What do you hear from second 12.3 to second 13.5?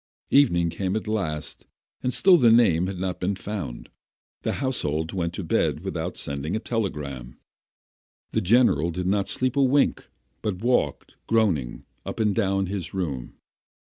down his room.